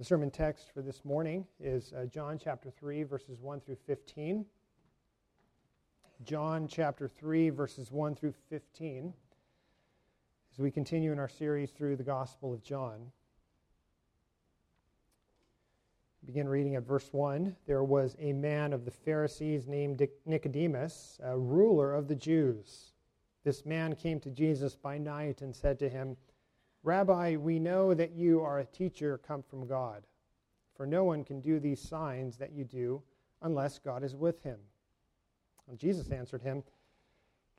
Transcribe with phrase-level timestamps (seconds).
[0.00, 4.46] The sermon text for this morning is uh, John chapter 3, verses 1 through 15.
[6.24, 9.12] John chapter 3, verses 1 through 15,
[10.54, 13.12] as we continue in our series through the Gospel of John.
[16.24, 17.54] Begin reading at verse 1.
[17.66, 22.94] There was a man of the Pharisees named Nicodemus, a ruler of the Jews.
[23.44, 26.16] This man came to Jesus by night and said to him,
[26.82, 30.06] Rabbi, we know that you are a teacher come from God,
[30.74, 33.02] for no one can do these signs that you do
[33.42, 34.58] unless God is with him.
[35.68, 36.62] And Jesus answered him,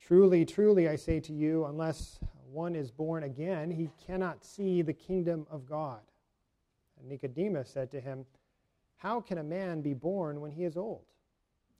[0.00, 2.18] Truly, truly, I say to you, unless
[2.50, 6.00] one is born again, he cannot see the kingdom of God.
[6.98, 8.26] And Nicodemus said to him,
[8.96, 11.04] How can a man be born when he is old?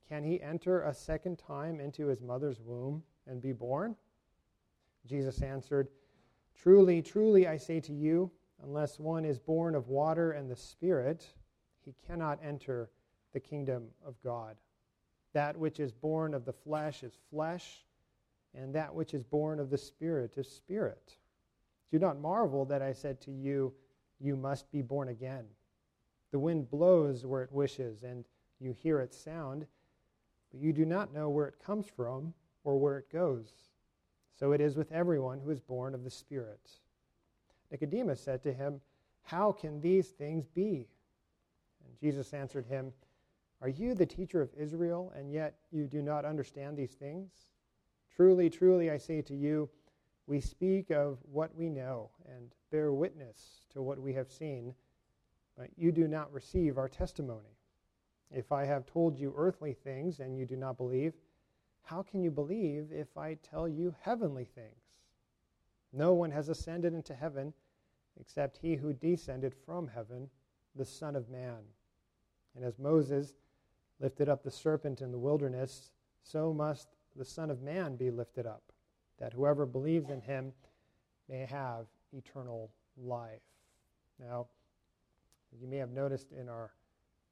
[0.09, 3.97] Can he enter a second time into his mother's womb and be born?
[5.07, 5.89] Jesus answered,
[6.55, 8.31] Truly, truly, I say to you,
[8.63, 11.35] unless one is born of water and the Spirit,
[11.85, 12.91] he cannot enter
[13.33, 14.57] the kingdom of God.
[15.33, 17.85] That which is born of the flesh is flesh,
[18.55, 21.17] and that which is born of the Spirit is spirit.
[21.91, 23.73] Do not marvel that I said to you,
[24.21, 25.47] You must be born again.
[26.31, 28.25] The wind blows where it wishes, and
[28.61, 29.67] you hear its sound,
[30.51, 32.33] but you do not know where it comes from
[32.65, 33.72] or where it goes.
[34.35, 36.71] So it is with everyone who is born of the Spirit.
[37.71, 38.81] Nicodemus said to him,
[39.23, 40.89] How can these things be?
[41.85, 42.93] And Jesus answered him,
[43.61, 47.31] Are you the teacher of Israel, and yet you do not understand these things?
[48.15, 49.69] Truly, truly, I say to you,
[50.27, 54.75] we speak of what we know and bear witness to what we have seen,
[55.57, 57.59] but you do not receive our testimony.
[58.31, 61.15] If I have told you earthly things and you do not believe,
[61.85, 65.01] how can you believe if I tell you heavenly things?
[65.93, 67.53] No one has ascended into heaven
[68.21, 70.29] except he who descended from heaven,
[70.75, 71.61] the Son of Man.
[72.55, 73.35] And as Moses
[74.01, 75.93] lifted up the serpent in the wilderness,
[76.23, 78.63] so must the Son of Man be lifted up,
[79.19, 80.53] that whoever believes in him
[81.29, 83.43] may have eternal life.
[84.19, 84.47] Now,
[85.61, 86.73] you may have noticed in our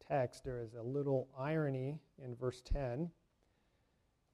[0.06, 3.10] text, there is a little irony in verse 10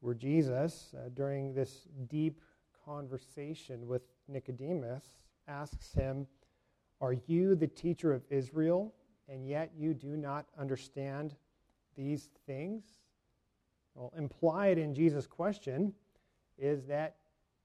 [0.07, 2.41] where Jesus, uh, during this deep
[2.85, 5.03] conversation with Nicodemus,
[5.49, 6.29] asks him,
[7.01, 8.95] Are you the teacher of Israel,
[9.29, 11.35] and yet you do not understand
[11.97, 12.85] these things?
[13.97, 15.93] Well, implied in Jesus' question
[16.57, 17.17] is that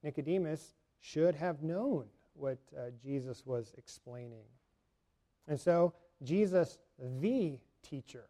[0.02, 4.46] Nicodemus should have known what uh, Jesus was explaining.
[5.46, 8.24] And so, Jesus, the teacher,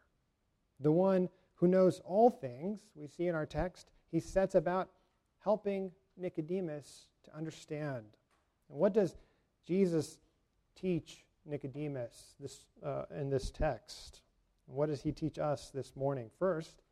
[0.81, 4.91] the one who knows all things, we see in our text, he sets about
[5.43, 8.05] helping Nicodemus to understand.
[8.69, 9.17] And what does
[9.67, 10.19] Jesus
[10.77, 14.21] teach Nicodemus this, uh, in this text?
[14.69, 16.31] And what does he teach us this morning?
[16.39, 16.83] First,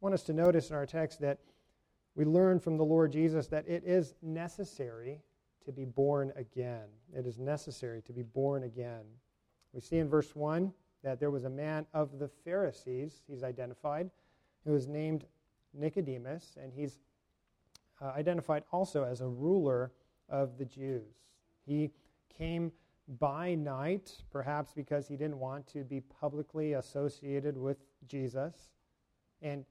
[0.00, 1.40] I want us to notice in our text that
[2.14, 5.20] we learn from the Lord Jesus that it is necessary
[5.64, 6.86] to be born again.
[7.14, 9.02] It is necessary to be born again.
[9.72, 10.72] We see in verse 1
[11.02, 14.10] that there was a man of the Pharisees, he's identified,
[14.64, 15.26] who was named
[15.78, 16.98] Nicodemus, and he's
[18.00, 19.92] uh, identified also as a ruler
[20.28, 21.14] of the Jews.
[21.66, 21.90] He
[22.36, 22.72] came
[23.18, 28.70] by night, perhaps because he didn't want to be publicly associated with Jesus.
[29.40, 29.64] And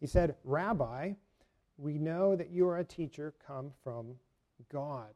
[0.00, 1.12] he said, Rabbi,
[1.76, 4.14] we know that you are a teacher come from
[4.72, 5.12] God.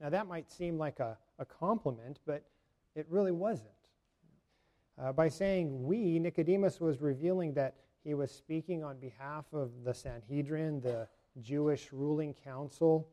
[0.00, 2.44] Now, that might seem like a, a compliment, but
[2.96, 3.68] it really wasn't.
[5.00, 9.94] Uh, by saying we, Nicodemus was revealing that he was speaking on behalf of the
[9.94, 11.08] Sanhedrin, the
[11.40, 13.08] Jewish ruling council,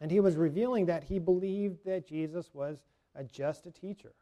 [0.00, 2.78] and he was revealing that he believed that Jesus was
[3.14, 4.12] a, just a teacher.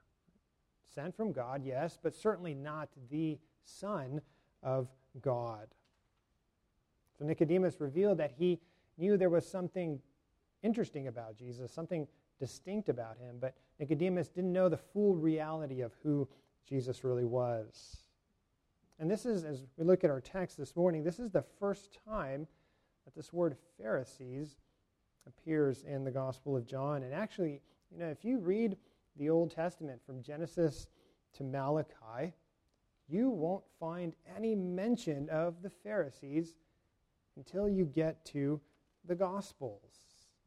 [0.94, 4.20] Sent from God, yes, but certainly not the Son
[4.62, 4.88] of
[5.22, 5.68] God.
[7.19, 8.60] So Nicodemus revealed that he
[8.98, 10.00] knew there was something
[10.62, 12.06] interesting about Jesus, something
[12.38, 16.28] distinct about him, but Nicodemus didn't know the full reality of who
[16.69, 17.98] Jesus really was.
[18.99, 21.99] And this is, as we look at our text this morning, this is the first
[22.09, 22.47] time
[23.05, 24.56] that this word Pharisees
[25.27, 27.03] appears in the Gospel of John.
[27.03, 27.61] And actually,
[27.91, 28.77] you know, if you read
[29.17, 30.87] the Old Testament from Genesis
[31.35, 32.33] to Malachi,
[33.09, 36.55] you won't find any mention of the Pharisees
[37.37, 38.61] until you get to
[39.06, 39.91] the Gospels.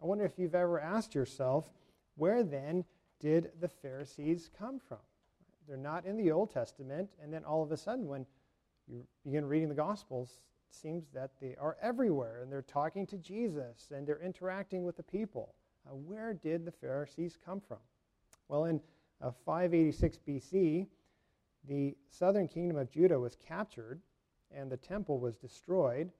[0.01, 1.69] I wonder if you've ever asked yourself,
[2.15, 2.85] where then
[3.19, 4.99] did the Pharisees come from?
[5.67, 8.25] They're not in the Old Testament, and then all of a sudden, when
[8.87, 10.39] you begin reading the Gospels,
[10.69, 14.97] it seems that they are everywhere, and they're talking to Jesus, and they're interacting with
[14.97, 15.55] the people.
[15.87, 17.79] Uh, where did the Pharisees come from?
[18.47, 18.79] Well, in
[19.21, 20.87] uh, 586 BC,
[21.67, 24.01] the southern kingdom of Judah was captured
[24.55, 26.11] and the temple was destroyed,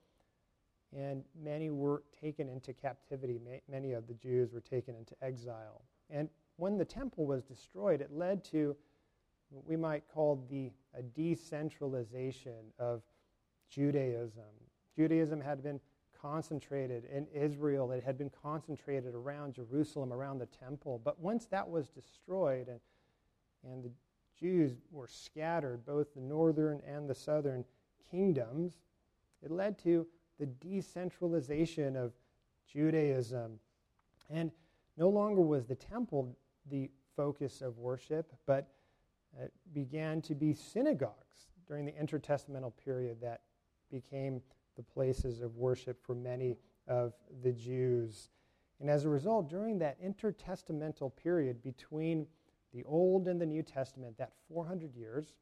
[0.95, 3.39] and many were taken into captivity.
[3.69, 5.81] Many of the Jews were taken into exile.
[6.09, 8.75] And when the temple was destroyed, it led to
[9.49, 10.71] what we might call the
[11.15, 13.01] decentralization of
[13.69, 14.43] Judaism.
[14.95, 15.79] Judaism had been
[16.19, 20.99] concentrated in Israel, it had been concentrated around Jerusalem, around the temple.
[21.03, 22.79] But once that was destroyed and,
[23.63, 23.91] and the
[24.39, 27.63] Jews were scattered, both the northern and the southern
[28.09, 28.73] kingdoms,
[29.43, 30.07] it led to
[30.39, 32.13] the decentralization of
[32.67, 33.59] Judaism.
[34.29, 34.51] And
[34.97, 36.35] no longer was the temple
[36.69, 38.67] the focus of worship, but
[39.41, 43.41] it began to be synagogues during the intertestamental period that
[43.91, 44.41] became
[44.75, 48.29] the places of worship for many of the Jews.
[48.79, 52.27] And as a result, during that intertestamental period between
[52.73, 55.35] the Old and the New Testament, that 400 years,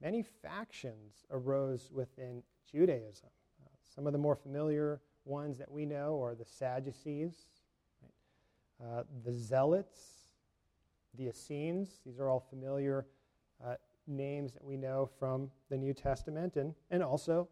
[0.00, 3.28] many factions arose within Judaism.
[3.62, 7.34] Uh, some of the more familiar ones that we know are the Sadducees,
[8.02, 8.98] right?
[8.98, 10.30] uh, the Zealots,
[11.18, 12.00] the Essenes.
[12.06, 13.06] These are all familiar
[13.64, 13.74] uh,
[14.06, 17.48] names that we know from the New Testament, and, and also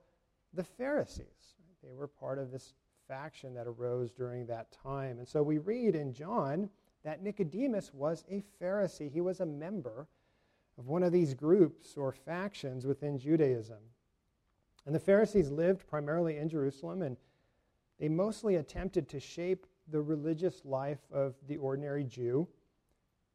[0.55, 1.57] the Pharisees.
[1.83, 2.75] They were part of this
[3.07, 5.19] faction that arose during that time.
[5.19, 6.69] And so we read in John
[7.05, 9.11] that Nicodemus was a Pharisee.
[9.11, 10.09] He was a member
[10.77, 13.79] of one of these groups or factions within Judaism.
[14.87, 17.17] And the Pharisees lived primarily in Jerusalem, and
[17.99, 22.47] they mostly attempted to shape the religious life of the ordinary Jew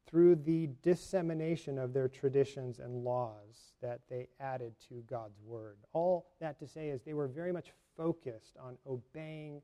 [0.06, 5.78] through the dissemination of their traditions and laws that they added to God's word.
[5.94, 9.62] All that to say is they were very much focused on obeying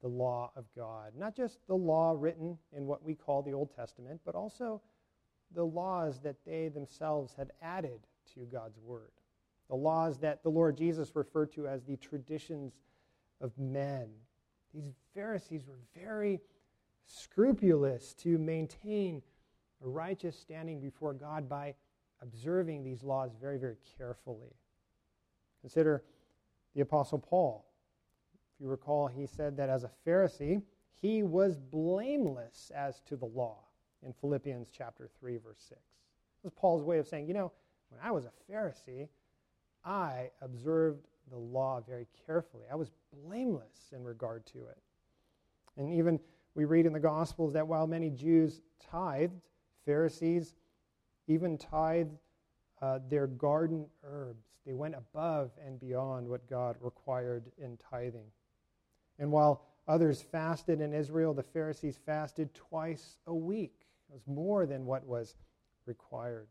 [0.00, 1.12] the law of God.
[1.16, 4.80] Not just the law written in what we call the Old Testament, but also
[5.54, 8.00] the laws that they themselves had added
[8.34, 9.12] to God's word.
[9.68, 12.74] The laws that the Lord Jesus referred to as the traditions
[13.40, 14.08] of men.
[14.74, 16.40] These Pharisees were very
[17.06, 19.22] scrupulous to maintain
[19.82, 21.74] a righteous standing before God by
[22.22, 24.56] observing these laws very, very carefully.
[25.60, 26.04] Consider
[26.74, 27.66] the Apostle Paul.
[28.54, 30.62] If you recall, he said that as a Pharisee,
[31.00, 33.58] he was blameless as to the law
[34.02, 35.80] in Philippians chapter 3, verse 6.
[36.42, 37.52] This is Paul's way of saying, you know,
[37.88, 39.08] when I was a Pharisee,
[39.84, 42.64] I observed the law very carefully.
[42.70, 44.78] I was blameless in regard to it.
[45.76, 46.20] And even
[46.54, 49.40] we read in the Gospels that while many Jews tithed,
[49.84, 50.54] Pharisees
[51.26, 52.16] even tithed
[52.82, 54.46] uh, their garden herbs.
[54.66, 58.26] They went above and beyond what God required in tithing.
[59.18, 63.86] And while others fasted in Israel, the Pharisees fasted twice a week.
[64.08, 65.36] It was more than what was
[65.86, 66.48] required.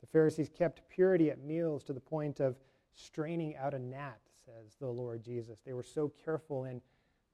[0.00, 2.56] The Pharisees kept purity at meals to the point of
[2.94, 5.60] straining out a gnat, says the Lord Jesus.
[5.64, 6.80] They were so careful in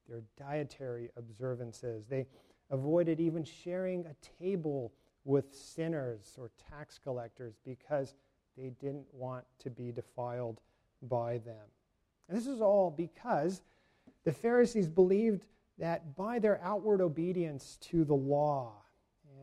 [0.07, 2.05] their dietary observances.
[2.07, 2.27] They
[2.69, 4.93] avoided even sharing a table
[5.25, 8.15] with sinners or tax collectors because
[8.57, 10.59] they didn't want to be defiled
[11.03, 11.65] by them.
[12.27, 13.61] And this is all because
[14.23, 15.45] the Pharisees believed
[15.77, 18.73] that by their outward obedience to the law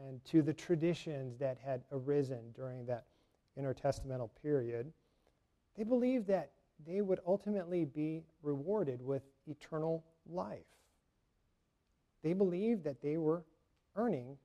[0.06, 3.06] and to the traditions that had arisen during that
[3.59, 4.93] intertestamental period,
[5.76, 6.52] they believed that
[6.87, 10.64] they would ultimately be rewarded with eternal life.
[12.23, 13.45] They believed that they were
[13.97, 14.37] earning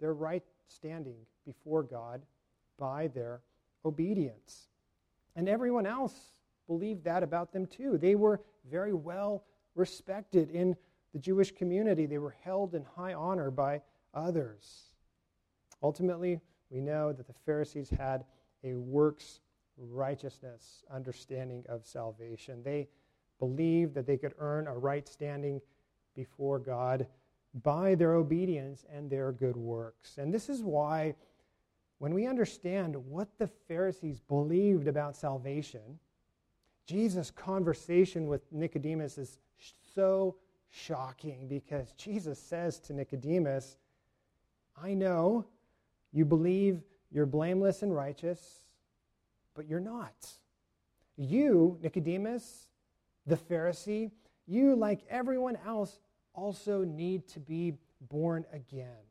[0.00, 2.22] their right standing before God
[2.78, 3.40] by their
[3.84, 4.68] obedience.
[5.34, 6.14] And everyone else
[6.66, 7.98] believed that about them too.
[7.98, 9.44] They were very well
[9.74, 10.76] respected in
[11.12, 13.80] the Jewish community, they were held in high honor by
[14.12, 14.90] others.
[15.82, 18.24] Ultimately, we know that the Pharisees had
[18.64, 19.40] a works
[19.78, 22.62] righteousness understanding of salvation.
[22.62, 22.88] They
[23.38, 25.60] believed that they could earn a right standing
[26.14, 27.06] before God
[27.62, 30.18] by their obedience and their good works.
[30.18, 31.14] And this is why,
[31.98, 35.98] when we understand what the Pharisees believed about salvation,
[36.86, 39.38] Jesus' conversation with Nicodemus is
[39.94, 40.36] so
[40.70, 43.76] shocking because Jesus says to Nicodemus,
[44.80, 45.46] I know
[46.12, 48.62] you believe you're blameless and righteous,
[49.54, 50.28] but you're not.
[51.16, 52.68] You, Nicodemus,
[53.26, 54.10] the Pharisee,
[54.46, 55.98] you, like everyone else,
[56.36, 57.74] also need to be
[58.08, 59.06] born again.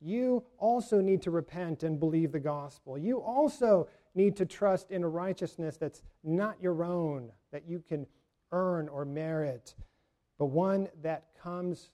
[0.00, 2.98] You also need to repent and believe the gospel.
[2.98, 8.06] You also need to trust in a righteousness that's not your own, that you can
[8.50, 9.76] earn or merit,
[10.38, 11.90] but one that comes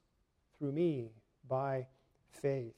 [0.58, 1.10] through me
[1.46, 1.86] by
[2.30, 2.74] faith.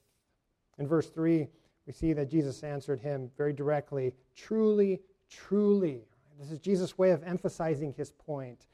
[0.77, 1.47] In verse 3,
[1.87, 4.99] we see that Jesus answered him very directly Truly,
[5.29, 6.03] truly.
[6.39, 8.65] This is Jesus' way of emphasizing his point.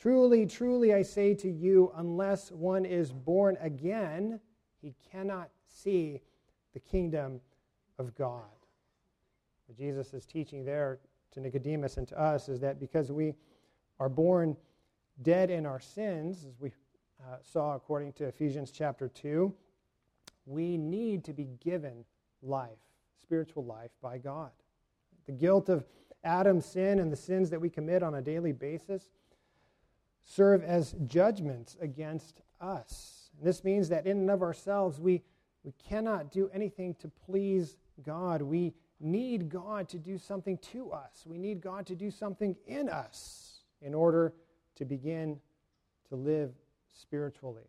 [0.00, 4.40] Truly, truly, I say to you, unless one is born again,
[4.80, 6.22] he cannot see
[6.72, 7.38] the kingdom
[7.98, 8.48] of God.
[9.66, 11.00] What Jesus is teaching there
[11.32, 13.34] to Nicodemus and to us is that because we
[13.98, 14.56] are born
[15.20, 16.72] dead in our sins, as we
[17.20, 19.52] uh, saw according to Ephesians chapter 2,
[20.46, 22.06] we need to be given
[22.40, 22.70] life,
[23.20, 24.50] spiritual life by God.
[25.26, 25.84] The guilt of
[26.24, 29.10] Adam's sin and the sins that we commit on a daily basis
[30.24, 33.30] serve as judgments against us.
[33.38, 35.22] And this means that in and of ourselves, we,
[35.64, 38.42] we cannot do anything to please God.
[38.42, 41.24] We need God to do something to us.
[41.26, 44.34] We need God to do something in us in order
[44.76, 45.38] to begin
[46.08, 46.52] to live
[46.86, 47.68] spiritually,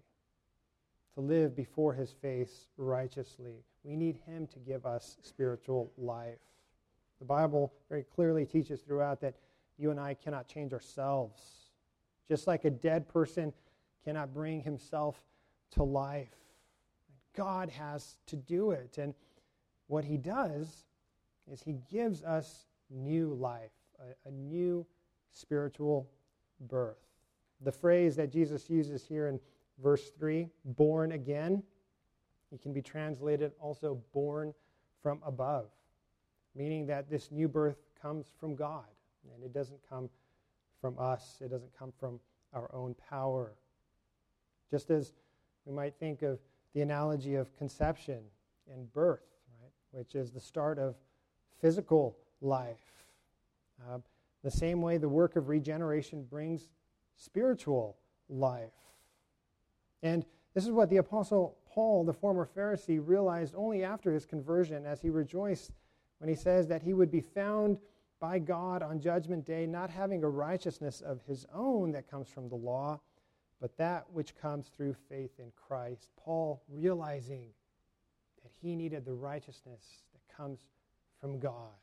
[1.13, 3.63] to live before His face righteously.
[3.83, 6.39] We need Him to give us spiritual life.
[7.19, 9.35] The Bible very clearly teaches throughout that
[9.77, 11.39] you and I cannot change ourselves.
[12.31, 13.51] Just like a dead person
[14.05, 15.21] cannot bring himself
[15.71, 16.33] to life,
[17.35, 18.97] God has to do it.
[18.97, 19.13] And
[19.87, 20.85] what He does
[21.51, 24.85] is He gives us new life, a, a new
[25.29, 26.09] spiritual
[26.69, 27.05] birth.
[27.65, 29.37] The phrase that Jesus uses here in
[29.83, 31.61] verse 3, born again,
[32.53, 34.53] it can be translated also born
[35.03, 35.67] from above,
[36.55, 38.85] meaning that this new birth comes from God
[39.35, 40.09] and it doesn't come
[40.81, 42.19] from us, it doesn't come from
[42.53, 43.53] our own power.
[44.69, 45.13] Just as
[45.65, 46.39] we might think of
[46.73, 48.19] the analogy of conception
[48.73, 49.25] and birth,
[49.61, 50.95] right, which is the start of
[51.61, 53.05] physical life.
[53.87, 53.99] Uh,
[54.43, 56.69] the same way the work of regeneration brings
[57.15, 57.97] spiritual
[58.29, 58.71] life.
[60.01, 64.85] And this is what the Apostle Paul, the former Pharisee, realized only after his conversion
[64.85, 65.71] as he rejoiced
[66.17, 67.77] when he says that he would be found
[68.21, 72.47] by God on Judgment Day, not having a righteousness of his own that comes from
[72.47, 73.01] the law,
[73.59, 76.07] but that which comes through faith in Christ.
[76.15, 77.47] Paul realizing
[78.43, 80.59] that he needed the righteousness that comes
[81.19, 81.73] from God,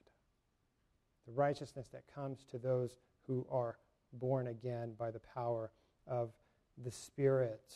[1.27, 3.77] the righteousness that comes to those who are
[4.15, 5.73] born again by the power
[6.07, 6.31] of
[6.85, 7.75] the Spirit.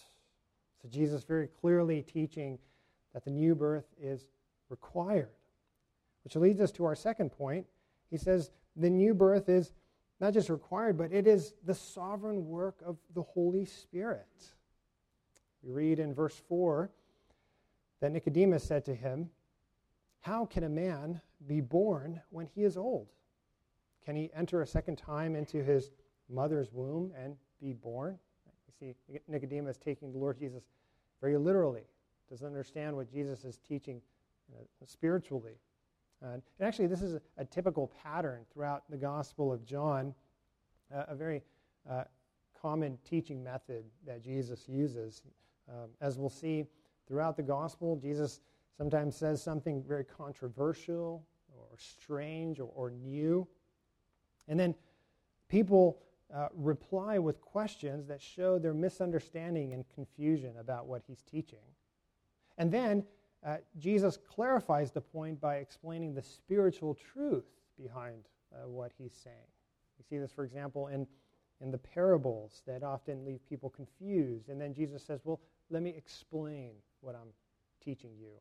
[0.80, 2.58] So, Jesus very clearly teaching
[3.12, 4.28] that the new birth is
[4.68, 5.28] required.
[6.24, 7.66] Which leads us to our second point.
[8.12, 9.72] He says the new birth is
[10.20, 14.28] not just required, but it is the sovereign work of the Holy Spirit.
[15.62, 16.90] We read in verse 4
[18.00, 19.30] that Nicodemus said to him,
[20.20, 23.08] How can a man be born when he is old?
[24.04, 25.90] Can he enter a second time into his
[26.28, 28.18] mother's womb and be born?
[28.66, 30.64] You see, Nicodemus taking the Lord Jesus
[31.22, 31.84] very literally,
[32.28, 34.02] doesn't understand what Jesus is teaching
[34.52, 35.54] uh, spiritually.
[36.22, 40.14] And actually, this is a, a, typical pattern throughout the Gospel of John,
[40.94, 41.42] uh, a very
[41.90, 42.04] uh,
[42.60, 45.22] common teaching method that Jesus uses.
[45.68, 46.64] Um, as we'll see
[47.08, 48.40] throughout the Gospel, Jesus
[48.76, 51.24] sometimes says something very controversial
[51.56, 53.46] or strange or, or new.
[54.48, 54.74] And then
[55.48, 55.98] people
[56.34, 61.58] uh, reply with questions that show their misunderstanding and confusion about what he's teaching.
[62.58, 63.04] And then
[63.44, 67.44] uh, Jesus clarifies the point by explaining the spiritual truth
[67.80, 69.36] behind uh, what he's saying.
[69.98, 71.06] We see this, for example, in,
[71.60, 74.48] in the parables that often leave people confused.
[74.48, 77.32] And then Jesus says, Well, let me explain what I'm
[77.82, 78.32] teaching you.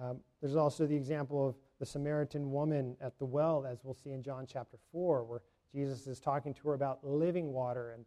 [0.00, 4.10] Um, there's also the example of the Samaritan woman at the well, as we'll see
[4.10, 5.42] in John chapter 4, where
[5.72, 7.90] Jesus is talking to her about living water.
[7.90, 8.04] And,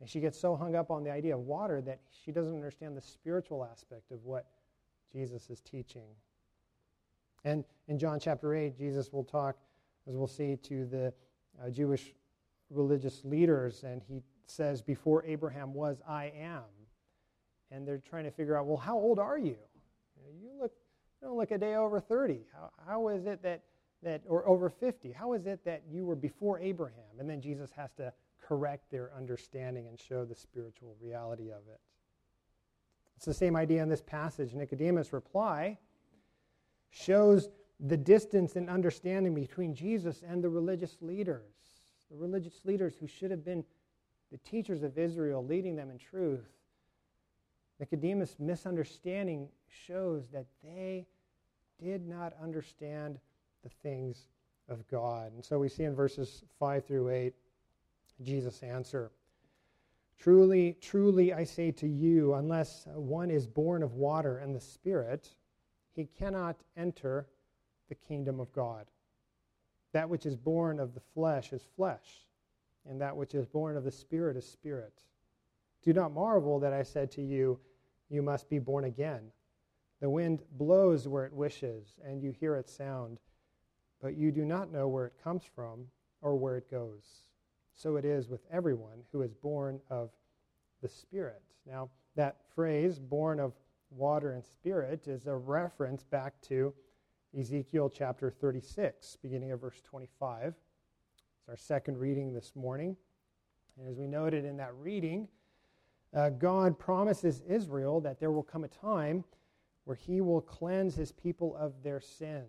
[0.00, 2.96] and she gets so hung up on the idea of water that she doesn't understand
[2.96, 4.46] the spiritual aspect of what
[5.14, 6.08] Jesus is teaching.
[7.44, 9.56] And in John chapter 8, Jesus will talk,
[10.08, 11.12] as we'll see, to the
[11.62, 12.14] uh, Jewish
[12.70, 16.62] religious leaders, and he says, Before Abraham was, I am.
[17.70, 19.56] And they're trying to figure out, well, how old are you?
[20.42, 20.72] You look
[21.24, 22.40] you don't look a day over 30.
[22.52, 23.62] How, how is it that,
[24.02, 27.18] that, or over 50, how is it that you were before Abraham?
[27.18, 28.12] And then Jesus has to
[28.46, 31.80] correct their understanding and show the spiritual reality of it.
[33.16, 34.54] It's the same idea in this passage.
[34.54, 35.78] Nicodemus' reply
[36.90, 37.48] shows
[37.80, 41.42] the distance in understanding between Jesus and the religious leaders.
[42.10, 43.64] The religious leaders who should have been
[44.30, 46.48] the teachers of Israel, leading them in truth.
[47.80, 51.06] Nicodemus' misunderstanding shows that they
[51.82, 53.18] did not understand
[53.62, 54.26] the things
[54.68, 55.32] of God.
[55.32, 57.34] And so we see in verses 5 through 8
[58.22, 59.10] Jesus' answer
[60.18, 65.34] Truly, truly, I say to you, unless one is born of water and the Spirit,
[65.92, 67.28] he cannot enter
[67.88, 68.86] the kingdom of God.
[69.92, 72.26] That which is born of the flesh is flesh,
[72.88, 75.02] and that which is born of the Spirit is spirit.
[75.82, 77.60] Do not marvel that I said to you,
[78.08, 79.30] You must be born again.
[80.00, 83.20] The wind blows where it wishes, and you hear its sound,
[84.00, 85.86] but you do not know where it comes from
[86.22, 87.28] or where it goes.
[87.74, 90.10] So it is with everyone who is born of
[90.80, 91.42] the Spirit.
[91.66, 93.52] Now, that phrase, born of
[93.90, 96.72] water and spirit, is a reference back to
[97.38, 100.54] Ezekiel chapter 36, beginning of verse 25.
[101.38, 102.96] It's our second reading this morning.
[103.76, 105.26] And as we noted in that reading,
[106.14, 109.24] uh, God promises Israel that there will come a time
[109.84, 112.46] where he will cleanse his people of their sins.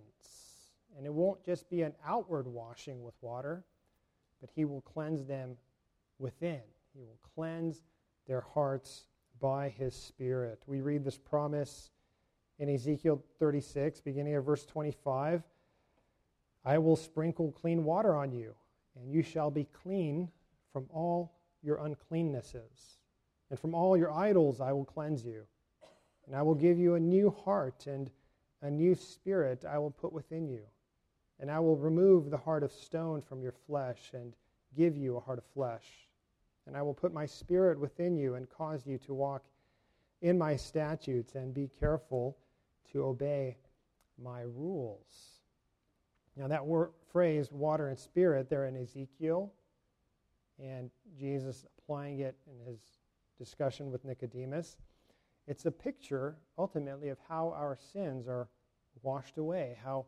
[0.95, 3.65] And it won't just be an outward washing with water,
[4.45, 5.57] but he will cleanse them
[6.19, 6.61] within.
[6.93, 7.81] He will cleanse
[8.27, 9.07] their hearts
[9.41, 10.61] by his Spirit.
[10.67, 11.89] We read this promise
[12.59, 15.41] in Ezekiel 36, beginning of verse 25
[16.63, 18.53] I will sprinkle clean water on you,
[18.95, 20.29] and you shall be clean
[20.71, 21.33] from all
[21.63, 22.99] your uncleannesses.
[23.49, 25.41] And from all your idols I will cleanse you.
[26.27, 28.11] And I will give you a new heart, and
[28.61, 30.61] a new spirit I will put within you.
[31.39, 34.33] And I will remove the heart of stone from your flesh, and
[34.75, 35.85] give you a heart of flesh.
[36.67, 39.43] And I will put my spirit within you, and cause you to walk
[40.21, 42.37] in my statutes, and be careful
[42.91, 43.57] to obey
[44.21, 45.39] my rules.
[46.37, 49.51] Now, that word, phrase, water and spirit, there in Ezekiel,
[50.57, 52.79] and Jesus applying it in his
[53.37, 54.77] discussion with Nicodemus,
[55.47, 58.47] it's a picture, ultimately, of how our sins are
[59.03, 60.05] washed away, how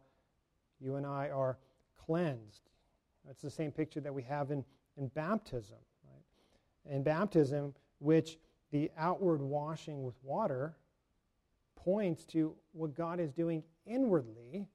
[0.79, 1.57] you and I are
[2.05, 2.69] cleansed.
[3.29, 4.63] It's the same picture that we have in,
[4.97, 5.77] in baptism.
[6.05, 6.95] Right?
[6.95, 8.37] In baptism, which
[8.71, 10.75] the outward washing with water
[11.75, 14.67] points to what God is doing inwardly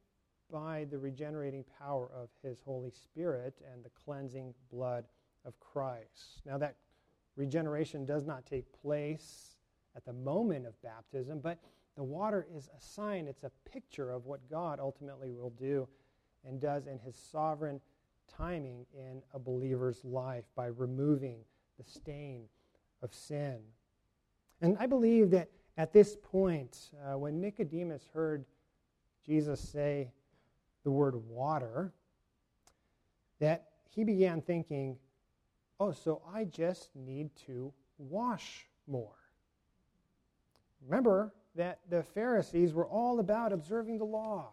[0.50, 5.04] by the regenerating power of His Holy Spirit and the cleansing blood
[5.44, 6.42] of Christ.
[6.44, 6.76] Now, that
[7.36, 9.56] regeneration does not take place
[9.96, 11.58] at the moment of baptism, but
[11.96, 15.88] the water is a sign, it's a picture of what God ultimately will do
[16.46, 17.80] and does in His sovereign
[18.36, 21.38] timing in a believer's life by removing
[21.78, 22.44] the stain
[23.02, 23.58] of sin.
[24.60, 28.44] And I believe that at this point, uh, when Nicodemus heard
[29.26, 30.10] Jesus say
[30.84, 31.92] the word water,
[33.38, 34.96] that he began thinking,
[35.80, 39.16] oh, so I just need to wash more.
[40.84, 44.52] Remember that the Pharisees were all about observing the law.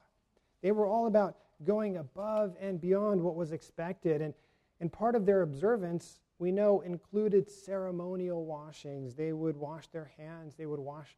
[0.62, 4.22] They were all about going above and beyond what was expected.
[4.22, 4.34] And,
[4.80, 9.14] and part of their observance we know included ceremonial washings.
[9.14, 11.18] They would wash their hands, they would wash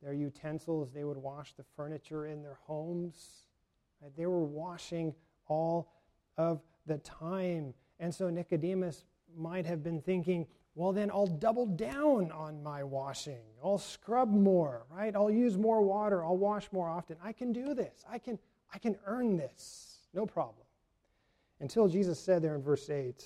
[0.00, 3.48] their utensils, they would wash the furniture in their homes.
[4.00, 4.16] Right?
[4.16, 5.14] They were washing
[5.48, 5.92] all
[6.38, 7.74] of the time.
[7.98, 9.04] And so Nicodemus
[9.36, 13.42] might have been thinking, well, then I'll double down on my washing.
[13.62, 15.14] I'll scrub more, right?
[15.14, 16.24] I'll use more water.
[16.24, 17.16] I'll wash more often.
[17.22, 18.04] I can do this.
[18.08, 18.38] I can,
[18.72, 19.98] I can earn this.
[20.14, 20.66] No problem.
[21.60, 23.24] Until Jesus said there in verse 8,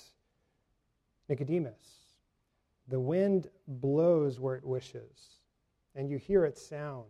[1.29, 2.05] Nicodemus,
[2.87, 5.39] the wind blows where it wishes,
[5.95, 7.05] and you hear its sound,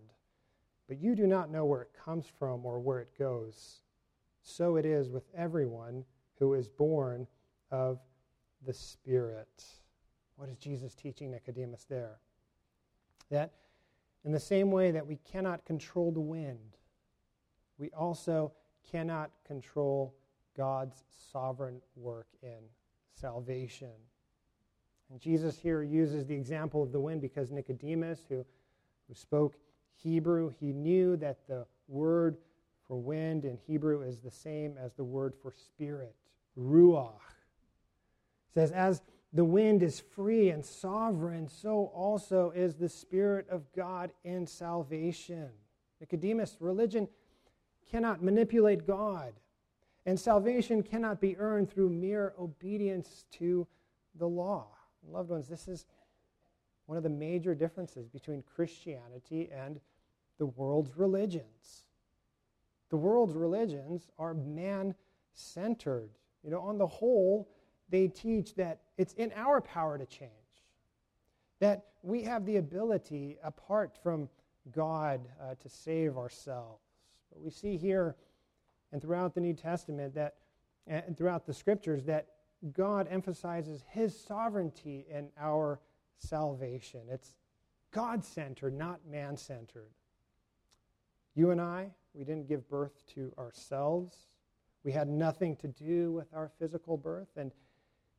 [0.88, 3.82] but you do not know where it comes from or where it goes.
[4.44, 6.06] So it is with everyone
[6.40, 7.26] who is born
[7.72, 8.00] of
[8.66, 9.66] the Spirit.
[10.36, 12.20] What is Jesus teaching Nicodemus there?
[13.30, 13.52] That
[14.24, 16.78] in the same way that we cannot control the wind,
[17.78, 18.52] we also
[18.92, 20.14] cannot control
[20.56, 22.60] God's sovereign work in
[23.14, 23.92] salvation.
[25.12, 28.46] And Jesus here uses the example of the wind because Nicodemus, who,
[29.08, 29.56] who spoke
[29.96, 32.38] Hebrew, he knew that the word
[32.88, 36.16] for wind in Hebrew is the same as the word for spirit,
[36.58, 37.12] ruach.
[38.54, 39.02] Says, as
[39.34, 45.50] the wind is free and sovereign, so also is the Spirit of God in salvation.
[46.00, 47.08] Nicodemus, religion
[47.90, 49.34] cannot manipulate God.
[50.06, 53.68] And salvation cannot be earned through mere obedience to
[54.16, 54.68] the law.
[55.08, 55.86] Loved ones, this is
[56.86, 59.80] one of the major differences between Christianity and
[60.38, 61.86] the world's religions.
[62.90, 64.94] The world's religions are man
[65.34, 66.12] centered.
[66.44, 67.50] You know, on the whole,
[67.90, 70.32] they teach that it's in our power to change,
[71.60, 74.30] that we have the ability, apart from
[74.72, 76.82] God, uh, to save ourselves.
[77.32, 78.16] But we see here
[78.92, 80.36] and throughout the New Testament that,
[80.88, 82.28] and throughout the scriptures, that
[82.74, 85.80] God emphasizes his sovereignty in our
[86.18, 87.02] salvation.
[87.10, 87.34] It's
[87.92, 89.92] God centered, not man centered.
[91.36, 94.16] You and I, we didn't give birth to ourselves.
[94.84, 97.30] We had nothing to do with our physical birth.
[97.36, 97.52] And,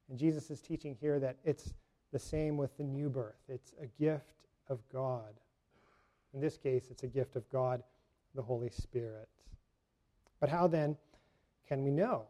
[0.08, 1.74] and Jesus is teaching here that it's
[2.12, 3.42] the same with the new birth.
[3.48, 4.34] It's a gift
[4.68, 5.34] of God.
[6.34, 7.82] In this case, it's a gift of God,
[8.34, 9.28] the Holy Spirit.
[10.40, 10.96] But how then
[11.66, 12.24] can we know?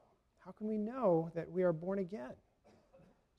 [0.44, 2.34] How can we know that we are born again?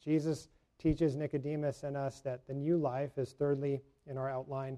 [0.03, 4.77] Jesus teaches Nicodemus and us that the new life is, thirdly, in our outline,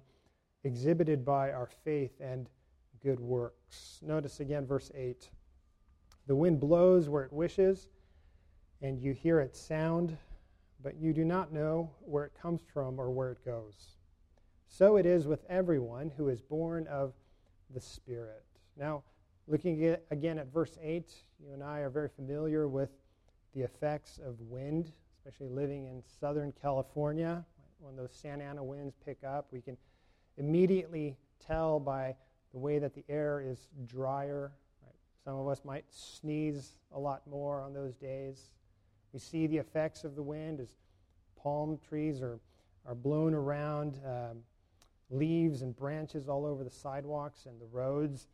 [0.63, 2.50] exhibited by our faith and
[3.02, 4.00] good works.
[4.02, 5.30] Notice again verse 8.
[6.28, 7.89] The wind blows where it wishes,
[8.82, 10.18] and you hear its sound,
[10.82, 13.96] but you do not know where it comes from or where it goes.
[14.68, 17.13] So it is with everyone who is born of
[17.74, 18.46] the Spirit.
[18.78, 19.04] Now,
[19.48, 21.12] looking at, again at verse 8,
[21.44, 22.89] you and I are very familiar with
[23.54, 27.46] the effects of wind, especially living in Southern California.
[27.80, 29.76] When those Santa Ana winds pick up, we can
[30.38, 32.15] immediately tell by
[32.52, 34.52] the way that the air is drier.
[34.84, 34.96] Right?
[35.24, 38.52] Some of us might sneeze a lot more on those days.
[39.13, 40.76] We see the effects of the wind as
[41.41, 42.39] palm trees are,
[42.86, 44.38] are blown around, um,
[45.10, 48.28] leaves and branches all over the sidewalks and the roads.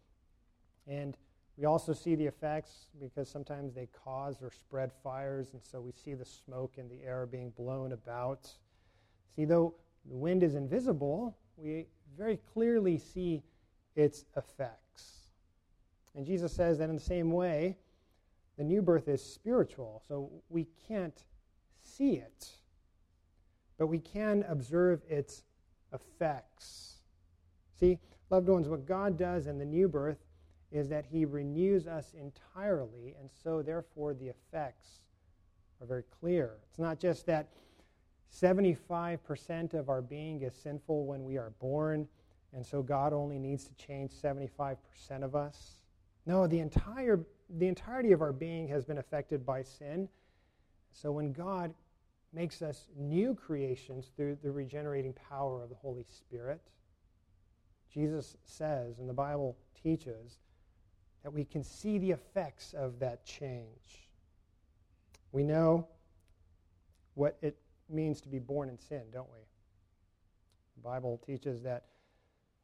[0.87, 1.17] And
[1.57, 5.91] we also see the effects because sometimes they cause or spread fires, and so we
[5.91, 8.49] see the smoke in the air being blown about.
[9.35, 9.75] See, though
[10.09, 13.41] the wind is invisible, we very clearly see
[13.95, 15.31] its effects.
[16.15, 17.77] And Jesus says that in the same way,
[18.57, 21.23] the new birth is spiritual, so we can't
[21.81, 22.49] see it,
[23.77, 25.43] but we can observe its
[25.93, 27.01] effects.
[27.79, 30.23] See, loved ones, what God does in the new birth
[30.71, 35.01] is that He renews us entirely, and so therefore the effects
[35.81, 36.57] are very clear.
[36.69, 37.49] It's not just that
[38.33, 42.07] 75% of our being is sinful when we are born,
[42.53, 44.77] and so God only needs to change 75%
[45.21, 45.81] of us.
[46.25, 50.09] No, the entire the entirety of our being has been affected by sin.
[50.91, 51.73] So when God
[52.33, 56.61] makes us new creations through the regenerating power of the Holy Spirit,
[57.93, 60.39] Jesus says, and the Bible teaches,
[61.23, 64.09] that we can see the effects of that change.
[65.31, 65.87] We know
[67.13, 67.57] what it
[67.89, 69.39] means to be born in sin, don't we?
[70.75, 71.85] The Bible teaches that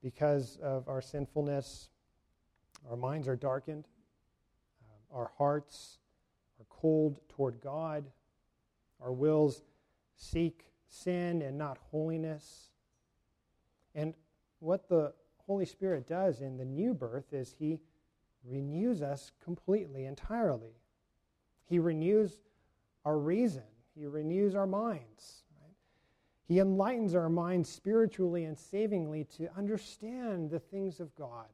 [0.04, 1.89] because of our sinfulness,
[2.89, 3.88] our minds are darkened,
[5.13, 5.97] our hearts
[6.60, 8.06] are cold toward God,
[9.02, 9.63] our wills
[10.15, 12.69] seek sin and not holiness.
[13.95, 14.13] And
[14.60, 15.13] what the
[15.45, 17.80] Holy Spirit does in the new birth is He
[18.43, 20.76] renews us completely, entirely.
[21.65, 22.39] He renews
[23.06, 23.63] our reason,
[23.95, 25.43] He renews our minds.
[26.47, 31.47] He enlightens our minds spiritually and savingly to understand the things of God.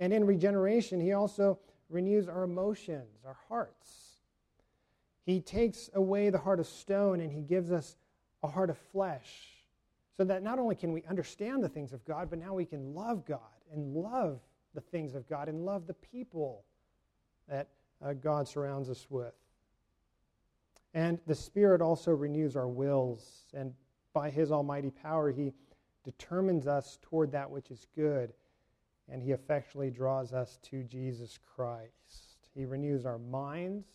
[0.00, 4.16] And in regeneration, He also renews our emotions, our hearts.
[5.24, 7.96] He takes away the heart of stone and He gives us
[8.42, 9.48] a heart of flesh
[10.16, 12.94] so that not only can we understand the things of God, but now we can
[12.94, 13.38] love God
[13.72, 14.40] and love
[14.74, 16.64] the things of God and love the people
[17.48, 17.68] that
[18.04, 19.34] uh, God surrounds us with.
[20.94, 23.74] And the Spirit also renews our wills, and
[24.12, 25.52] by His almighty power, He
[26.04, 28.32] determines us toward that which is good,
[29.10, 32.48] and He effectually draws us to Jesus Christ.
[32.54, 33.86] He renews our minds,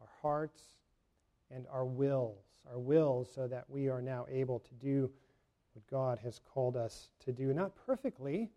[0.00, 0.62] our hearts,
[1.50, 2.38] and our wills.
[2.70, 5.10] Our wills, so that we are now able to do
[5.74, 7.52] what God has called us to do.
[7.52, 8.50] Not perfectly,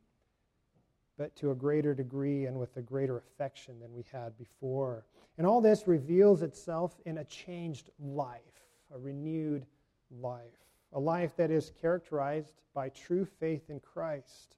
[1.17, 5.04] but to a greater degree and with a greater affection than we had before.
[5.38, 8.39] And all this reveals itself in a changed life,
[8.93, 9.65] a renewed
[10.21, 10.41] life,
[10.93, 14.56] a life that is characterized by true faith in Christ,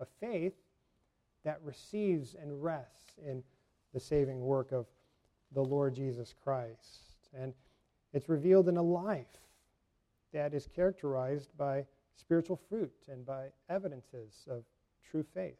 [0.00, 0.54] a faith
[1.44, 3.42] that receives and rests in
[3.94, 4.86] the saving work of
[5.52, 7.02] the Lord Jesus Christ.
[7.34, 7.54] And
[8.12, 9.26] it's revealed in a life
[10.32, 11.84] that is characterized by
[12.14, 14.64] spiritual fruit and by evidences of
[15.10, 15.58] true faith.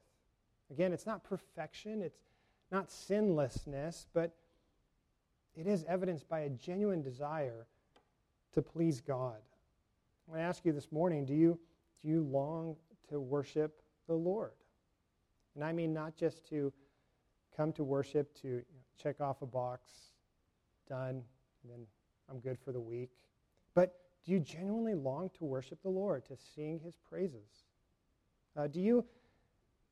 [0.70, 2.20] Again, it's not perfection, it's
[2.70, 4.34] not sinlessness, but
[5.56, 7.66] it is evidenced by a genuine desire
[8.54, 9.38] to please God.
[10.28, 11.58] I want to ask you this morning do you,
[12.02, 12.76] do you long
[13.08, 13.79] to worship
[14.10, 14.52] the Lord?
[15.54, 16.72] And I mean not just to
[17.56, 18.62] come to worship to
[19.00, 19.88] check off a box,
[20.88, 21.22] done,
[21.62, 21.86] and then
[22.28, 23.10] I'm good for the week.
[23.74, 23.94] But
[24.24, 27.64] do you genuinely long to worship the Lord, to sing his praises?
[28.56, 29.04] Uh, do you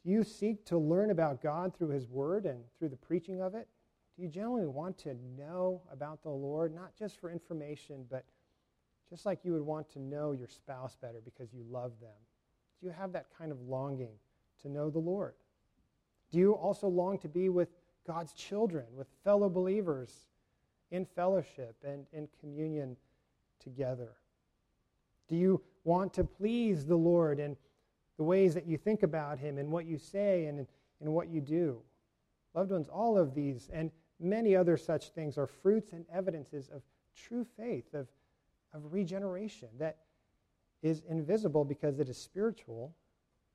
[0.04, 3.54] do you seek to learn about God through His Word and through the preaching of
[3.54, 3.68] it?
[4.16, 8.24] Do you genuinely want to know about the Lord, not just for information, but
[9.10, 12.16] just like you would want to know your spouse better because you love them?
[12.80, 14.12] Do you have that kind of longing
[14.62, 15.34] to know the Lord?
[16.30, 17.68] Do you also long to be with
[18.06, 20.28] God's children, with fellow believers
[20.90, 22.96] in fellowship and in communion
[23.58, 24.12] together?
[25.28, 27.56] Do you want to please the Lord in
[28.16, 30.66] the ways that you think about Him and what you say and
[31.00, 31.80] in what you do?
[32.54, 36.82] Loved ones, all of these and many other such things are fruits and evidences of
[37.14, 38.08] true faith, of,
[38.72, 39.98] of regeneration that
[40.82, 42.94] is invisible because it is spiritual,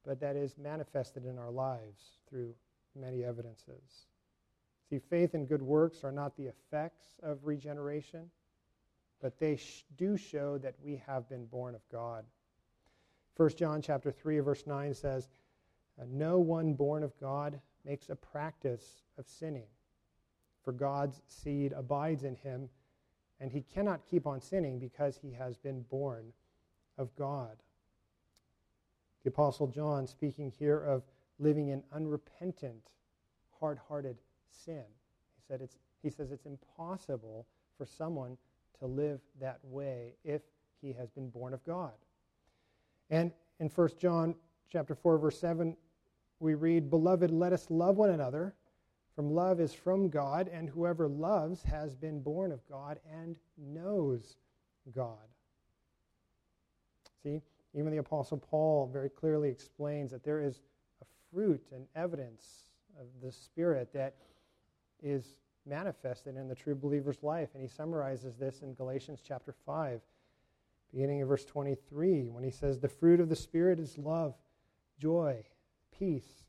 [0.05, 2.53] but that is manifested in our lives through
[2.95, 4.07] many evidences.
[4.89, 8.29] See, faith and good works are not the effects of regeneration,
[9.21, 12.25] but they sh- do show that we have been born of God.
[13.37, 15.29] 1 John chapter 3 verse 9 says,
[15.99, 19.67] uh, "No one born of God makes a practice of sinning,
[20.61, 22.69] for God's seed abides in him,
[23.39, 26.33] and he cannot keep on sinning because he has been born
[26.97, 27.63] of God."
[29.23, 31.03] The apostle John speaking here of
[31.39, 32.91] living in unrepentant,
[33.59, 34.85] hard-hearted sin.
[35.35, 38.37] He said it's he says it's impossible for someone
[38.79, 40.41] to live that way if
[40.81, 41.93] he has been born of God.
[43.09, 44.35] And in 1 John
[44.67, 45.77] chapter 4 verse 7
[46.39, 48.53] we read, "Beloved, let us love one another,
[49.15, 54.35] from love is from God, and whoever loves has been born of God and knows
[54.91, 55.32] God."
[57.23, 57.41] See,
[57.73, 60.61] even the apostle Paul very clearly explains that there is
[61.01, 62.65] a fruit and evidence
[62.99, 64.15] of the spirit that
[65.01, 67.49] is manifested in the true believer's life.
[67.53, 70.01] And he summarizes this in Galatians chapter 5,
[70.91, 74.35] beginning in verse 23, when he says, The fruit of the Spirit is love,
[74.99, 75.43] joy,
[75.97, 76.43] peace,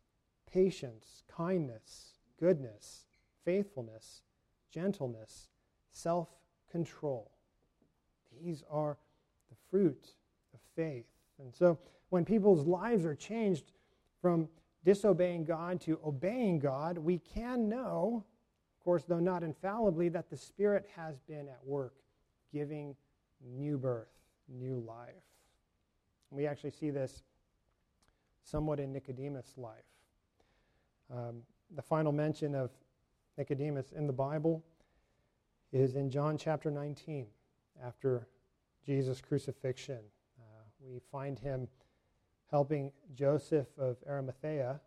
[0.50, 3.06] patience, kindness, goodness,
[3.44, 4.22] faithfulness,
[4.70, 5.48] gentleness,
[5.90, 6.28] self
[6.70, 7.30] control.
[8.42, 8.98] These are
[9.48, 10.14] the fruit
[10.74, 11.06] faith.
[11.38, 11.78] And so
[12.10, 13.72] when people's lives are changed
[14.20, 14.48] from
[14.84, 18.24] disobeying God to obeying God, we can know
[18.84, 21.94] of course, though not infallibly, that the Spirit has been at work
[22.52, 22.94] giving
[23.42, 24.12] new birth,
[24.46, 25.14] new life.
[26.30, 27.22] We actually see this
[28.42, 29.86] somewhat in Nicodemus' life.
[31.10, 31.36] Um,
[31.74, 32.72] the final mention of
[33.38, 34.62] Nicodemus in the Bible
[35.72, 37.24] is in John chapter 19,
[37.82, 38.28] after
[38.84, 40.00] Jesus' crucifixion.
[40.86, 41.68] We find him
[42.50, 44.80] helping Joseph of Arimathea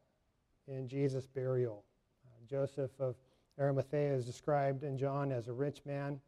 [0.68, 1.84] in Jesus' burial.
[2.26, 3.16] Uh, Joseph of
[3.60, 6.20] Arimathea is described in John as a rich man,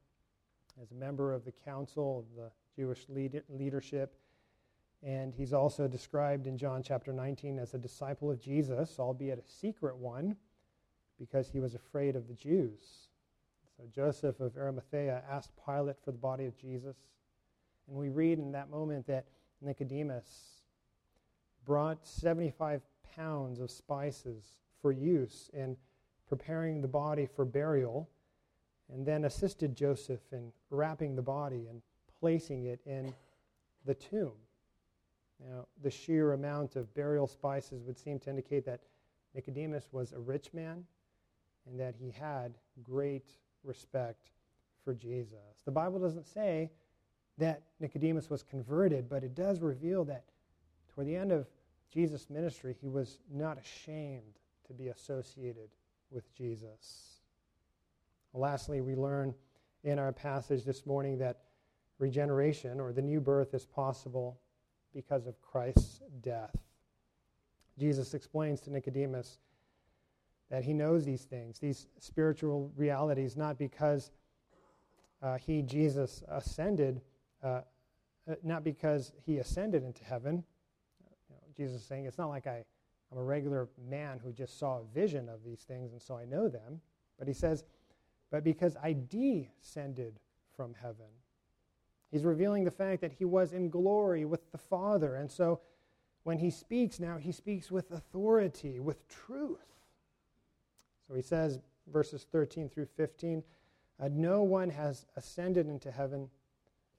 [0.81, 4.15] as a member of the council of the Jewish lead- leadership.
[5.03, 9.47] And he's also described in John chapter 19 as a disciple of Jesus, albeit a
[9.47, 10.35] secret one,
[11.17, 13.09] because he was afraid of the Jews.
[13.77, 16.97] So Joseph of Arimathea asked Pilate for the body of Jesus.
[17.87, 19.25] And we read in that moment that
[19.61, 20.61] Nicodemus
[21.65, 22.81] brought 75
[23.15, 25.75] pounds of spices for use in
[26.27, 28.09] preparing the body for burial,
[28.91, 31.81] and then assisted Joseph in wrapping the body and
[32.19, 33.13] placing it in
[33.85, 34.33] the tomb.
[35.39, 38.81] Now, the sheer amount of burial spices would seem to indicate that
[39.33, 40.83] Nicodemus was a rich man
[41.65, 43.29] and that he had great
[43.63, 44.31] respect
[44.83, 45.61] for Jesus.
[45.65, 46.71] The Bible doesn't say
[47.39, 50.25] that Nicodemus was converted, but it does reveal that
[50.93, 51.47] toward the end of
[51.91, 55.69] Jesus' ministry, he was not ashamed to be associated
[56.11, 57.21] with Jesus.
[58.33, 59.33] Lastly, we learn
[59.83, 61.39] in our passage this morning that
[61.97, 64.39] regeneration or the new birth is possible
[64.93, 66.55] because of Christ's death.
[67.77, 69.39] Jesus explains to Nicodemus
[70.49, 74.11] that he knows these things, these spiritual realities, not because
[75.21, 77.01] uh, he, Jesus, ascended,
[77.43, 77.61] uh,
[78.29, 80.43] uh not because he ascended into heaven.
[81.29, 82.63] You know, Jesus is saying, it's not like I
[83.11, 86.25] I'm a regular man who just saw a vision of these things, and so I
[86.25, 86.79] know them.
[87.17, 87.63] But he says,
[88.29, 90.19] but because I descended
[90.55, 91.07] from heaven.
[92.11, 95.15] He's revealing the fact that he was in glory with the Father.
[95.15, 95.61] And so
[96.23, 99.59] when he speaks now, he speaks with authority, with truth.
[101.07, 101.59] So he says,
[101.91, 103.43] verses 13 through 15,
[103.99, 106.29] uh, no one has ascended into heaven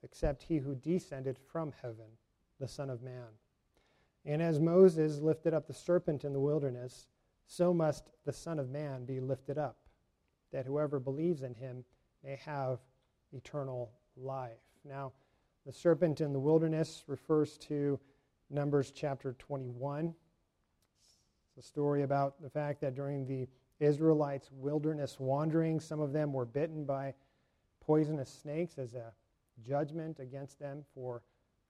[0.03, 2.07] except he who descended from heaven,
[2.59, 3.29] the Son of Man.
[4.25, 7.07] And as Moses lifted up the serpent in the wilderness,
[7.47, 9.77] so must the Son of Man be lifted up,
[10.53, 11.85] that whoever believes in him
[12.23, 12.79] may have
[13.33, 14.61] eternal life.
[14.85, 15.13] Now,
[15.67, 17.99] the serpent in the wilderness refers to
[18.51, 20.15] Numbers chapter 21.
[21.57, 26.33] It's a story about the fact that during the Israelites' wilderness wandering, some of them
[26.33, 27.15] were bitten by
[27.81, 29.13] poisonous snakes as a
[29.67, 31.23] judgment against them for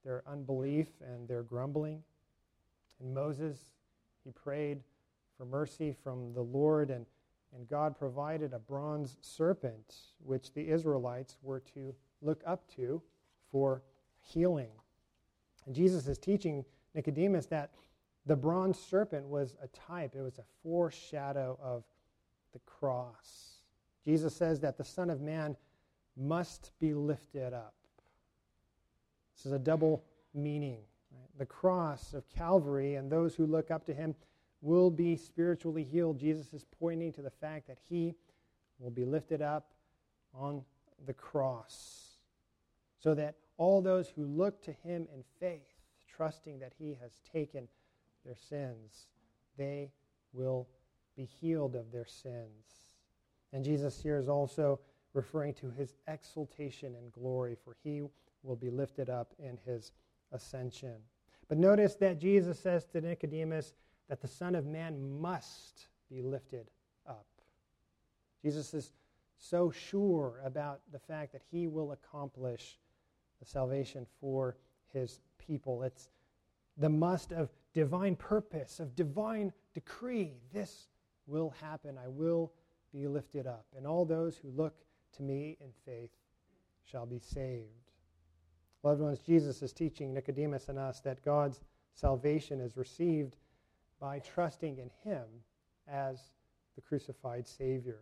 [0.04, 2.02] their unbelief and their grumbling.
[3.00, 3.58] And Moses,
[4.24, 4.82] he prayed
[5.36, 7.06] for mercy from the Lord, and,
[7.54, 13.02] and God provided a bronze serpent, which the Israelites were to look up to
[13.50, 13.82] for
[14.20, 14.70] healing.
[15.66, 17.70] And Jesus is teaching Nicodemus that
[18.26, 21.84] the bronze serpent was a type, it was a foreshadow of
[22.52, 23.62] the cross.
[24.04, 25.56] Jesus says that the Son of Man
[26.16, 27.74] must be lifted up.
[29.40, 30.80] This is a double meaning.
[31.10, 31.38] Right?
[31.38, 34.14] The cross of Calvary and those who look up to him
[34.60, 36.18] will be spiritually healed.
[36.18, 38.14] Jesus is pointing to the fact that he
[38.78, 39.72] will be lifted up
[40.34, 40.62] on
[41.06, 42.18] the cross
[42.98, 47.66] so that all those who look to him in faith, trusting that he has taken
[48.26, 49.06] their sins,
[49.56, 49.90] they
[50.34, 50.68] will
[51.16, 52.66] be healed of their sins.
[53.54, 54.80] And Jesus here is also
[55.14, 58.02] referring to his exaltation and glory, for he
[58.42, 59.92] will be lifted up in his
[60.32, 60.96] ascension.
[61.48, 63.74] But notice that Jesus says to Nicodemus
[64.08, 66.70] that the Son of Man must be lifted
[67.06, 67.26] up.
[68.42, 68.92] Jesus is
[69.38, 72.78] so sure about the fact that he will accomplish
[73.38, 74.56] the salvation for
[74.92, 75.82] his people.
[75.82, 76.08] It's
[76.76, 80.34] the must of divine purpose, of divine decree.
[80.52, 80.88] This
[81.26, 81.98] will happen.
[81.98, 82.52] I will
[82.92, 83.66] be lifted up.
[83.76, 84.74] And all those who look
[85.16, 86.10] to me in faith
[86.84, 87.89] shall be saved.
[88.82, 91.60] Loved ones, Jesus is teaching Nicodemus and us that God's
[91.94, 93.36] salvation is received
[94.00, 95.24] by trusting in Him
[95.86, 96.30] as
[96.76, 97.98] the crucified Savior.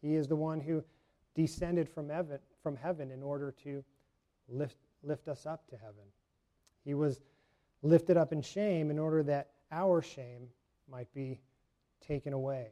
[0.00, 0.84] He is the one who
[1.34, 3.82] descended from heaven, from heaven in order to
[4.48, 6.04] lift, lift us up to heaven.
[6.84, 7.22] He was
[7.82, 10.48] lifted up in shame in order that our shame
[10.88, 11.40] might be
[12.00, 12.68] taken away.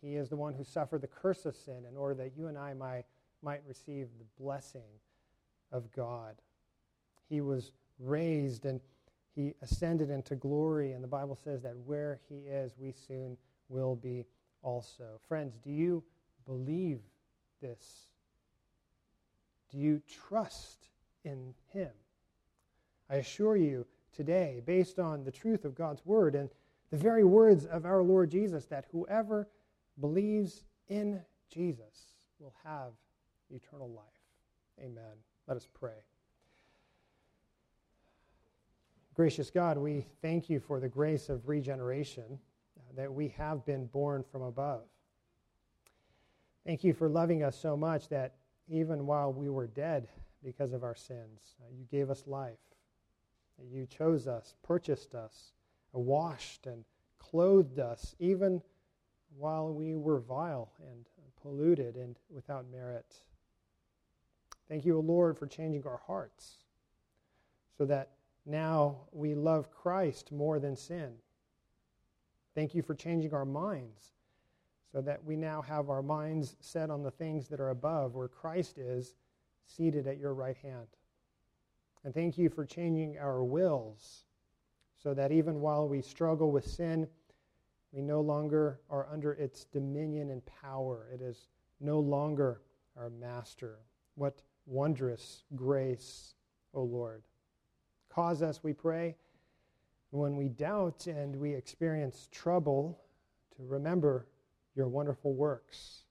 [0.00, 2.58] He is the one who suffered the curse of sin in order that you and
[2.58, 3.04] I might,
[3.42, 4.82] might receive the blessing
[5.74, 6.36] of God.
[7.28, 8.80] He was raised and
[9.34, 13.36] he ascended into glory, and the Bible says that where he is, we soon
[13.68, 14.24] will be
[14.62, 15.18] also.
[15.26, 16.04] Friends, do you
[16.46, 17.00] believe
[17.60, 18.06] this?
[19.72, 20.88] Do you trust
[21.24, 21.90] in him?
[23.10, 26.48] I assure you today, based on the truth of God's word and
[26.90, 29.48] the very words of our Lord Jesus, that whoever
[30.00, 31.20] believes in
[31.52, 32.92] Jesus will have
[33.50, 34.04] eternal life.
[34.80, 35.16] Amen.
[35.46, 36.04] Let us pray.
[39.14, 42.24] Gracious God, we thank you for the grace of regeneration,
[42.78, 44.82] uh, that we have been born from above.
[46.66, 48.34] Thank you for loving us so much that
[48.68, 50.08] even while we were dead
[50.42, 52.58] because of our sins, uh, you gave us life.
[53.62, 55.52] You chose us, purchased us,
[55.94, 56.84] uh, washed and
[57.18, 58.62] clothed us, even
[59.36, 61.04] while we were vile and
[61.40, 63.22] polluted and without merit.
[64.68, 66.58] Thank you, O Lord, for changing our hearts
[67.76, 68.10] so that
[68.46, 71.12] now we love Christ more than sin.
[72.54, 74.12] Thank you for changing our minds
[74.92, 78.28] so that we now have our minds set on the things that are above, where
[78.28, 79.16] Christ is
[79.66, 80.86] seated at your right hand.
[82.04, 84.24] And thank you for changing our wills
[85.02, 87.08] so that even while we struggle with sin,
[87.92, 91.08] we no longer are under its dominion and power.
[91.12, 91.48] It is
[91.80, 92.60] no longer
[92.96, 93.78] our master.
[94.14, 96.34] What wondrous grace,
[96.72, 97.22] O Lord.
[98.08, 99.16] Cause us, we pray,
[100.10, 103.00] when we doubt and we experience trouble,
[103.56, 104.26] to remember
[104.74, 106.04] your wonderful works.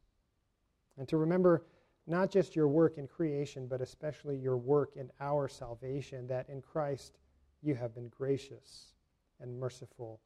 [0.98, 1.66] And to remember
[2.06, 6.62] not just your work in creation, but especially your work in our salvation, that in
[6.62, 7.18] Christ
[7.62, 8.94] you have been gracious
[9.40, 10.20] and merciful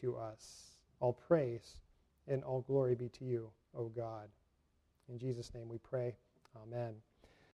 [0.00, 0.66] to us.
[1.00, 1.80] All praise
[2.26, 4.28] and all glory be to you, O God.
[5.08, 6.16] In Jesus' name we pray.
[6.62, 6.94] Amen.